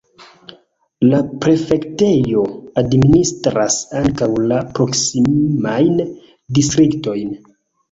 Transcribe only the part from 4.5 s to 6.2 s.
la proksimajn